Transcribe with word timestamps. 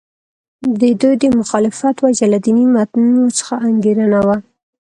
د 0.79 0.81
دوی 1.01 1.15
د 1.23 1.25
مخالفت 1.39 1.95
وجه 2.05 2.25
له 2.33 2.37
دیني 2.45 2.65
متنونو 2.75 3.25
څخه 3.37 3.53
انګېرنه 3.67 4.19
وه. 4.27 4.35